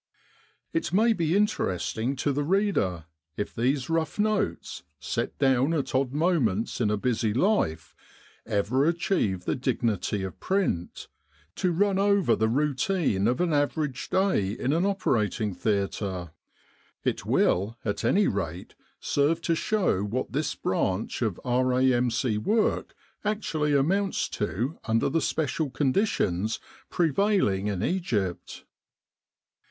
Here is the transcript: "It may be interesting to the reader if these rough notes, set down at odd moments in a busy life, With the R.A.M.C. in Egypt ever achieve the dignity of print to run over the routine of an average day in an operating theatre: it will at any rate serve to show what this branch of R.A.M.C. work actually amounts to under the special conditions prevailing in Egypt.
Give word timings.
"It 0.73 0.91
may 0.91 1.13
be 1.13 1.35
interesting 1.37 2.15
to 2.15 2.33
the 2.33 2.43
reader 2.43 3.05
if 3.37 3.53
these 3.53 3.87
rough 3.87 4.17
notes, 4.17 4.81
set 4.99 5.37
down 5.37 5.75
at 5.75 5.93
odd 5.93 6.11
moments 6.11 6.81
in 6.81 6.89
a 6.89 6.97
busy 6.97 7.35
life, 7.35 7.95
With 8.47 8.51
the 8.51 8.55
R.A.M.C. 8.55 8.55
in 8.55 8.55
Egypt 8.55 8.71
ever 8.73 8.85
achieve 9.15 9.45
the 9.45 9.55
dignity 9.55 10.23
of 10.23 10.39
print 10.39 11.07
to 11.57 11.71
run 11.71 11.99
over 11.99 12.35
the 12.35 12.47
routine 12.49 13.27
of 13.27 13.39
an 13.41 13.53
average 13.53 14.09
day 14.09 14.53
in 14.53 14.73
an 14.73 14.87
operating 14.87 15.53
theatre: 15.53 16.31
it 17.03 17.23
will 17.23 17.77
at 17.85 18.03
any 18.03 18.27
rate 18.27 18.73
serve 18.99 19.39
to 19.41 19.53
show 19.53 20.03
what 20.03 20.31
this 20.33 20.55
branch 20.55 21.21
of 21.21 21.39
R.A.M.C. 21.45 22.39
work 22.39 22.95
actually 23.23 23.75
amounts 23.75 24.27
to 24.29 24.79
under 24.85 25.09
the 25.09 25.21
special 25.21 25.69
conditions 25.69 26.59
prevailing 26.89 27.67
in 27.67 27.83
Egypt. 27.83 28.65